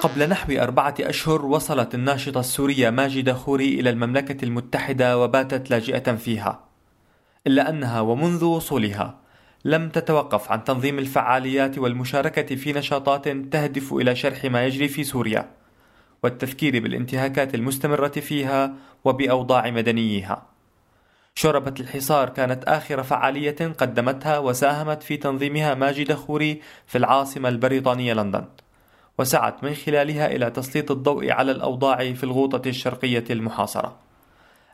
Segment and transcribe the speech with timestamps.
[0.00, 6.64] قبل نحو أربعة أشهر وصلت الناشطة السورية ماجدة خوري إلى المملكة المتحدة وباتت لاجئة فيها
[7.46, 9.18] إلا أنها ومنذ وصولها
[9.64, 15.50] لم تتوقف عن تنظيم الفعاليات والمشاركة في نشاطات تهدف إلى شرح ما يجري في سوريا
[16.22, 18.74] والتذكير بالانتهاكات المستمرة فيها
[19.04, 20.51] وبأوضاع مدنييها.
[21.34, 28.44] شوربة الحصار كانت آخر فعالية قدمتها وساهمت في تنظيمها ماجدة خوري في العاصمة البريطانية لندن.
[29.18, 33.96] وسعت من خلالها إلى تسليط الضوء على الأوضاع في الغوطة الشرقية المحاصرة.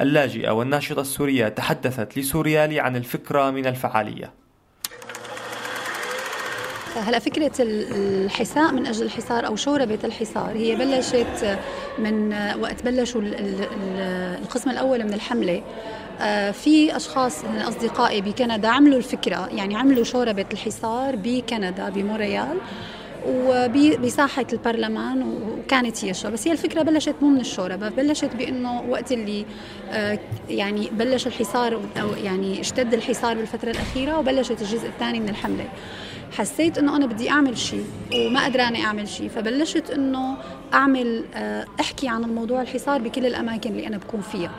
[0.00, 4.32] اللاجئة والناشطة السورية تحدثت لسوريالي عن الفكرة من الفعالية.
[6.96, 11.58] هلا فكرة الحساء من أجل الحصار أو شوربة الحصار هي بلشت
[11.98, 13.20] من وقت بلشوا
[14.42, 15.62] القسم الأول من الحملة
[16.52, 22.58] في أشخاص من اصدقائي بكندا عملوا الفكرة يعني عملوا شوربة الحصار بكندا بمونريال
[23.26, 26.34] وبساحة البرلمان وكانت هي الشوربة.
[26.34, 29.46] بس هي الفكرة بلشت مو من الشوربة بلشت بأنه وقت اللي
[29.90, 35.68] آه، يعني بلش الحصار أو يعني اشتد الحصار بالفترة الأخيرة وبلشت الجزء الثاني من الحملة.
[36.32, 40.36] حسيت إنه أنا بدي أعمل شيء وما قدرانه أعمل شيء فبلشت إنه
[40.74, 44.50] أعمل آه، أحكي عن الموضوع الحصار بكل الأماكن اللي أنا بكون فيها.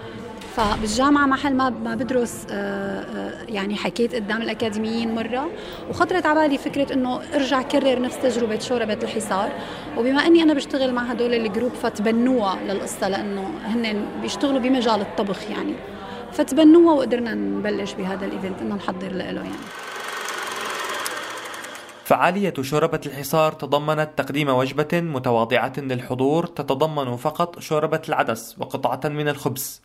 [0.56, 5.50] فبالجامعة محل ما ما بدرس آه، آه، يعني حكيت قدام الأكاديميين مرة
[5.90, 9.52] وخطرت على بالي فكرة إنه أرجع كرر نفس تجربة شوربة الحصار.
[9.98, 15.50] وبما إني أنا بشتغل مع هدول ال group فتبنوها للقصة لأنه هن بيشتغلوا بمجال الطبخ
[15.50, 15.74] يعني.
[16.32, 19.64] فتبنوها وقدرنا نبلش بهذا ال event إنه نحضر له يعني.
[22.06, 29.82] فعالية شوربة الحصار تضمنت تقديم وجبة متواضعة للحضور تتضمن فقط شوربة العدس وقطعة من الخبز.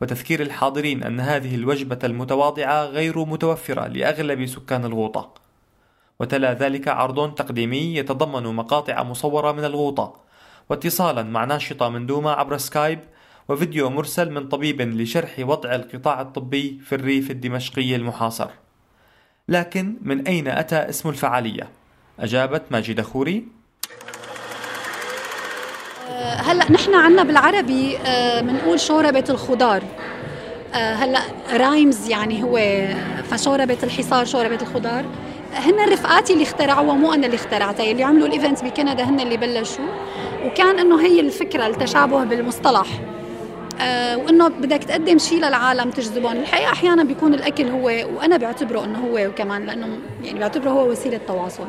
[0.00, 5.34] وتذكير الحاضرين أن هذه الوجبة المتواضعة غير متوفرة لأغلب سكان الغوطة.
[6.20, 10.20] وتلا ذلك عرض تقديمي يتضمن مقاطع مصورة من الغوطة
[10.70, 12.98] واتصالا مع ناشطة من دوما عبر سكايب
[13.48, 18.50] وفيديو مرسل من طبيب لشرح وضع القطاع الطبي في الريف الدمشقي المحاصر.
[19.48, 21.68] لكن من أين أتى اسم الفعالية؟
[22.18, 23.61] أجابت ماجدة خوري.
[26.22, 27.98] هلا نحن عنا بالعربي
[28.40, 29.82] بنقول أه، شوربة الخضار.
[30.74, 31.20] أه، هلا
[31.52, 32.58] rhymes يعني هو
[33.30, 35.04] فشوربة الحصار شوربة الخضار.
[35.54, 39.36] هن رفقاتي اللي اخترعوها مو أنا اللي اخترعتها اللي عملوا ال event بكندا هن اللي
[39.36, 39.84] بلشوا.
[40.46, 42.86] وكان إنه هي الفكرة التشابه بالمصطلح.
[43.80, 46.32] آه وإنه بدك تقدم شيء للعالم تجذبهم.
[46.32, 51.20] الحقيقة أحيانا بيكون الأكل هو وأنا بعتبره إنه هو وكمان لأنه يعني بعتبره هو وسيلة
[51.28, 51.66] تواصل.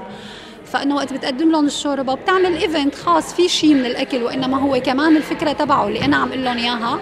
[0.74, 5.18] فإنه وقت بتقدم لهم الشوربة وبتعمل event خاص في شيء من الأكل وإنما هو كمان
[5.18, 7.00] الفكرة تبعه اللي أنا عم أقول لهم إياها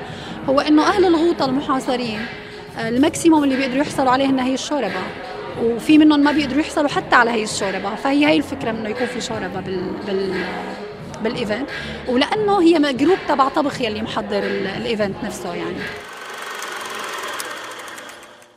[0.50, 2.20] هو إنه أهل الغوطة المحاصرين
[2.78, 5.02] آه، ال maximum اللي بيقدروا يحصلوا عليه هي الشوربة
[5.64, 9.22] وفي منهم ما بيقدروا يحصلوا حتى على هي الشوربة فهي هي الفكرة إنه يكون في
[9.22, 10.44] شوربة بال, بال
[11.24, 11.70] بال event
[12.08, 14.44] ولأنه هي group تبع طبخ يلي محضر
[14.78, 15.78] ال event نفسه يعني.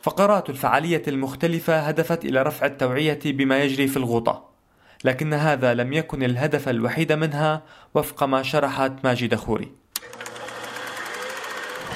[0.01, 4.44] فقرات الفعالية المختلفة هدفت إلى رفع التوعية بما يجري في الغوطة.
[5.05, 7.61] لكن هذا لم يكن الهدف الوحيد منها
[7.95, 9.71] وفق ما شرحت ماجد خوري.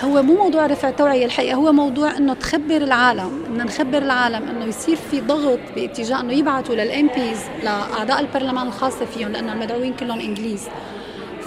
[0.03, 4.65] هو مو موضوع رفع توعية الحقيقة هو موضوع إنه تخبر العالم بدنا نخبر العالم إنه
[4.65, 10.19] يصير في ضغط باتجاه إنه يبعثوا للام بيز لأعضاء البرلمان الخاصة فيهم لأنه المدعوين كلهم
[10.19, 10.67] إنجليز.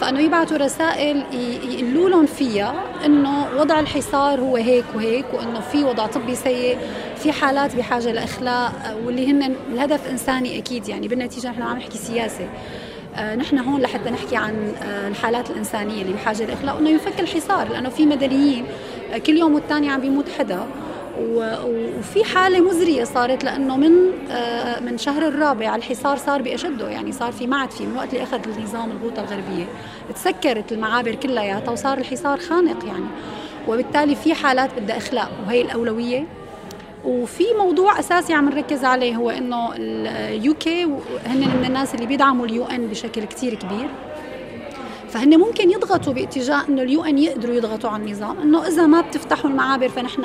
[0.03, 1.25] فأنه يبعثوا رسائل
[1.63, 2.75] يقولوا لهم فيها
[3.07, 6.79] إنه وضع الحصار هو هيك وهيك وإنه في وضع طبي سيء
[7.17, 8.73] في حالات بحاجة لإخلاء
[9.05, 12.49] واللي هن الهدف إنساني أكيد يعني بالنتيجة نحن عم نحكي سياسة.
[13.17, 17.69] آه، نحن هون لحتى نحكي عن آه، الحالات الإنسانية اللي بحاجة لإخلاء وإنه ينفك الحصار
[17.69, 18.65] لأنه في مدنيين
[19.15, 20.67] آه، كل يوم والثاني عم بيموت حدا.
[21.21, 23.93] وفي حالة مزرية صارت لأنه من
[24.85, 28.23] من شهر الرابع الحصار صار بأشده يعني صار في ما عاد في من وقت اللي
[28.23, 29.65] أخذ النظام الغوطة الغربية.
[30.15, 33.07] تسكرت المعابر كلياتها وصار الحصار خانق يعني.
[33.69, 36.27] وبالتالي في حالات بدها إخلاء وهي الأولوية.
[37.05, 40.85] وفي موضوع أساسي عم نركز عليه هو إنه اليو كي
[41.27, 43.89] هن من الناس اللي بيدعموا ال UN بشكل كثير كبير.
[45.09, 49.51] فهن ممكن يضغطوا باتجاه إنه ال UN يقدروا يضغطوا على النظام إنه إذا ما بتفتحوا
[49.51, 50.25] المعابر فنحن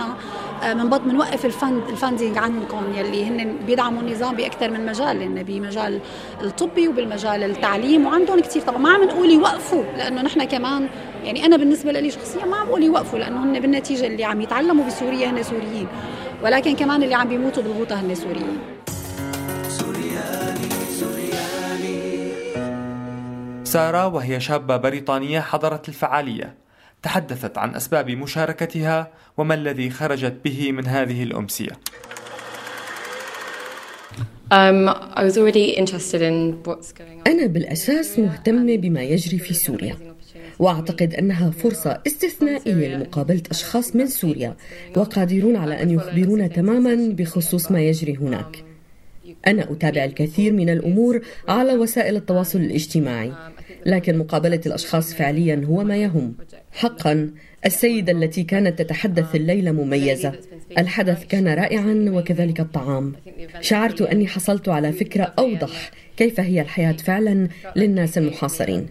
[0.64, 5.44] آه، بنوقف ال fund ال funding عنكم يلي هن بيدعموا النظام باكثر من مجال لأن
[5.44, 6.00] بمجال
[6.42, 8.78] الطبي وبالمجال التعليم وعندهم كثير طبعا.
[8.78, 10.90] ما عم نقول يوقفوا لأنه نحن كمان
[11.24, 14.86] يعني أنا بالنسبة لي شخصيا ما عم بقول يوقفوا لأنه هن بالنتيجة اللي عم يتعلموا
[14.86, 15.88] بسوريا هن سوريين
[16.44, 18.58] ولكن كمان اللي عم بيموتوا بالغوطة هن سوريين.
[23.64, 26.67] سارة وهي شابة بريطانية حضرت الفعالية.
[27.04, 31.72] تحدثت عن أسباب مشاركتها وما الذي خرجت به من هذه الأمسية.
[34.52, 34.88] Um,
[37.28, 39.98] أنا بالأساس مهتمة بما يجري في سوريا
[40.60, 44.56] وأعتقد أنها فرصة استثنائية لمقابلة أشخاص من سوريا
[44.96, 48.64] وقادرون على أن يخبرونا تماما بخصوص ما يجري هناك.
[49.48, 53.34] أنا أتابع الكثير من الأمور على وسائل التواصل الاجتماعي.
[53.88, 56.34] لكن مقابلة الأشخاص فعليا هو ما يهم.
[56.72, 57.32] حقا
[57.66, 60.34] السيدة التي كانت تتحدث الليلة مميزة.
[60.78, 63.14] الحدث كان رائعا وكذلك الطعام.
[63.62, 68.88] شعرت أني حصلت على فكرة أوضح كيف هي الحياة فعلا للناس المحاصرين.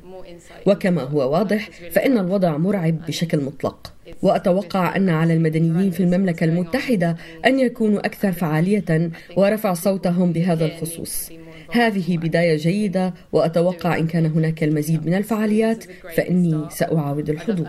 [0.67, 3.93] وكما هو واضح فإن الوضع مرعب بشكل مطلق.
[4.23, 7.17] وأتوقع أن على المدنيين في المملكة المتحدة
[7.47, 11.31] أن يكونوا أكثر فعالية ورفع صوتهم بهذا الخصوص.
[11.71, 15.85] هذه بداية جيدة وأتوقع إن كان هناك المزيد من الفعاليات
[16.17, 17.69] فإني سأعاود الحضور.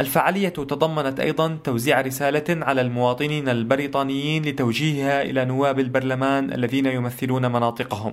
[0.00, 8.12] الفعالية تضمنت أيضا توزيع رسالة على المواطنين البريطانيين لتوجيهها إلى نواب البرلمان الذين يمثلون مناطقهم.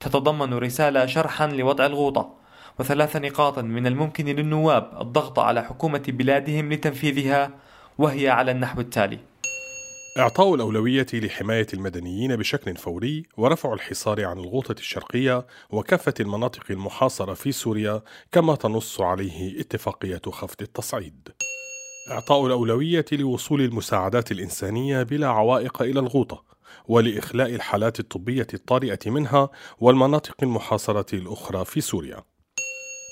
[0.00, 2.34] تتضمن رسالة شرحا لوضع الغوطة
[2.78, 7.50] وثلاث نقاط من الممكن للنواب الضغط على حكومة بلادهم لتنفيذها
[7.98, 9.18] وهي على النحو التالي:
[10.18, 17.52] إعطاء الأولوية لحماية المدنيين بشكل فوري ورفع الحصار عن الغوطة الشرقية وكافة المناطق المحاصرة في
[17.52, 21.28] سوريا كما تنص عليه اتفاقية خفض التصعيد.
[22.10, 26.44] إعطاء الأولوية لوصول المساعدات الإنسانية بلا عوائق إلى الغوطة
[26.88, 32.24] ولإخلاء الحالات الطبية الطارئة منها والمناطق المحاصرة الأخرى في سوريا.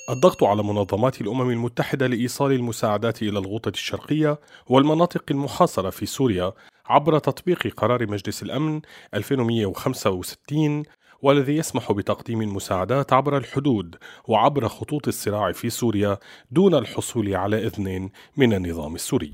[0.09, 6.53] الضغط على منظمات الأمم المتحدة لإيصال المساعدات إلى الغوطة الشرقية والمناطق المحاصرة في سوريا
[6.91, 8.81] عبر تطبيق قرار مجلس الأمن
[9.13, 10.83] 2165
[11.21, 13.95] والذي يسمح بتقديم المساعدات عبر الحدود
[14.27, 16.17] وعبر خطوط الصراع في سوريا
[16.51, 19.33] دون الحصول على إذن من النظام السوري.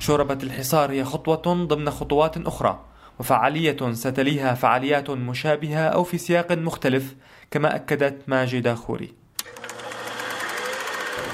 [0.00, 2.84] شوربة الحصار هي خطوة ضمن خطوات أخرى
[3.20, 7.14] وفعالية ستليها فعاليات مشابهة أو في سياق مختلف
[7.50, 9.12] كما أكدت ماجدة خوري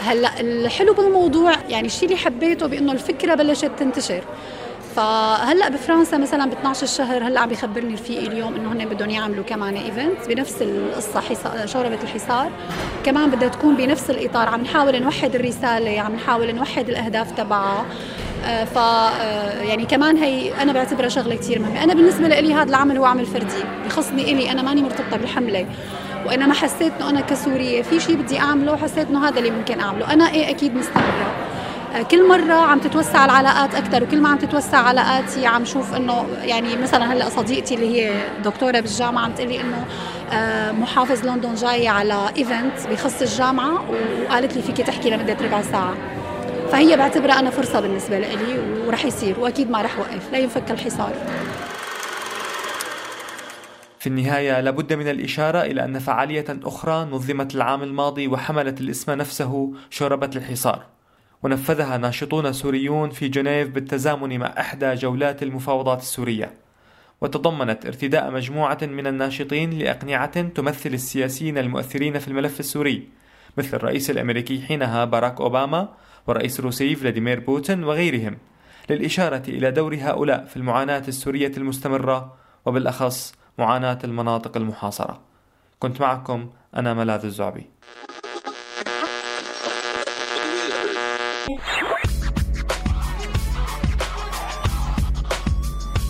[0.00, 4.24] هلأ الحلو بالموضوع يعني الشيء اللي حبيته بإنه الفكرة بلشت تنتشر
[4.98, 9.44] فهلأ بفرنسا مثلا ب 12 الشهر هلأ عم بيخبرني رفيقي اليوم إنه هن بدهم يعملوا
[9.44, 12.50] كمان ايفنت بنفس القصة حصار شوربه الحصار
[13.04, 17.86] كمان بدها تكون بنفس الإطار عم نحاول نوحد الرسالة عم نحاول نوحد الأهداف تبعها.
[18.44, 21.84] آه، ف آه، يعني كمان هي أنا بعتبرها شغلة كثير مهمة.
[21.84, 25.66] أنا بالنسبة لي هذا العمل هو عمل فردي بخصني إلي أنا ماني مرتبطة بالحملة.
[26.26, 30.12] وانما حسيت إنه أنا كسورية في شيء بدي أعمله وحسيت إنه هذا اللي ممكن أعمله.
[30.12, 31.48] أنا إيه أكيد مستمره
[32.10, 36.76] كل مرة عم تتوسع العلاقات أكثر وكل ما عم تتوسع علاقاتي عم شوف إنه يعني
[36.76, 39.84] مثلا هلأ صديقتي اللي هي دكتورة بالجامعة عم تقلي إنه
[40.32, 43.84] آه، محافظ لندن جاي على ايفنت بخص الجامعة
[44.24, 45.94] وقالت لي فيكي تحكي لمدة ربع ساعة.
[46.72, 48.26] فهي بعتبرها أنا فرصة بالنسبة لي
[48.86, 51.12] ورح يصير وأكيد ما رح وقف لا ينفك الحصار.
[53.98, 59.72] في النهاية لابد من الإشارة إلى أن فعالية أخرى نظمت العام الماضي وحملت الاسم نفسه
[59.90, 60.97] شوربة الحصار.
[61.42, 66.54] ونفذها ناشطون سوريون في جنيف بالتزامن مع إحدى جولات المفاوضات السورية.
[67.20, 73.08] وتضمنت ارتداء مجموعة من الناشطين لأقنعة تمثل السياسيين المؤثرين في الملف السوري
[73.56, 75.88] مثل الرئيس الأمريكي حينها باراك أوباما
[76.26, 78.38] والرئيس الروسي فلاديمير بوتين وغيرهم
[78.90, 82.36] للإشارة إلى دور هؤلاء في المعاناة السورية المستمرة
[82.66, 85.20] وبالأخص معاناة المناطق المحاصرة.
[85.78, 87.66] كنت معكم أنا ملاذ الزعبي.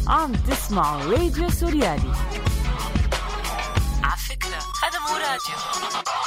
[0.09, 2.13] عم تسمعوا راديو سوريالي.
[4.03, 6.18] على فكرة هذا مو راديو.